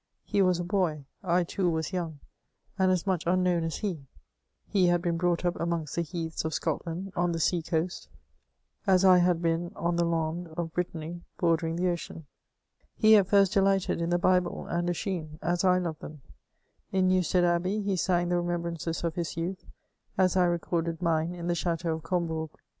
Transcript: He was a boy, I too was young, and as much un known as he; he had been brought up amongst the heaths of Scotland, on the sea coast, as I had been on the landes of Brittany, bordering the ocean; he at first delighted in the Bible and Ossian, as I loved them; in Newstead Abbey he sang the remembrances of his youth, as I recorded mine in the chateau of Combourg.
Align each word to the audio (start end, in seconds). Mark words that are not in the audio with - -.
He 0.23 0.41
was 0.41 0.59
a 0.59 0.63
boy, 0.63 1.05
I 1.21 1.43
too 1.43 1.69
was 1.69 1.93
young, 1.93 2.21
and 2.79 2.91
as 2.91 3.05
much 3.05 3.27
un 3.27 3.43
known 3.43 3.63
as 3.63 3.77
he; 3.77 4.07
he 4.67 4.87
had 4.87 4.99
been 4.99 5.15
brought 5.15 5.45
up 5.45 5.55
amongst 5.59 5.95
the 5.95 6.01
heaths 6.01 6.43
of 6.43 6.55
Scotland, 6.55 7.13
on 7.15 7.33
the 7.33 7.39
sea 7.39 7.61
coast, 7.61 8.09
as 8.87 9.05
I 9.05 9.19
had 9.19 9.43
been 9.43 9.71
on 9.75 9.97
the 9.97 10.03
landes 10.03 10.55
of 10.57 10.73
Brittany, 10.73 11.21
bordering 11.37 11.75
the 11.75 11.87
ocean; 11.91 12.25
he 12.95 13.15
at 13.15 13.27
first 13.27 13.53
delighted 13.53 14.01
in 14.01 14.09
the 14.09 14.17
Bible 14.17 14.65
and 14.65 14.89
Ossian, 14.89 15.37
as 15.39 15.63
I 15.63 15.77
loved 15.77 15.99
them; 16.01 16.23
in 16.91 17.07
Newstead 17.07 17.43
Abbey 17.43 17.83
he 17.83 17.95
sang 17.95 18.29
the 18.29 18.37
remembrances 18.37 19.03
of 19.03 19.13
his 19.13 19.37
youth, 19.37 19.67
as 20.17 20.35
I 20.35 20.45
recorded 20.45 20.99
mine 21.03 21.35
in 21.35 21.45
the 21.45 21.53
chateau 21.53 21.93
of 21.97 22.01
Combourg. 22.01 22.49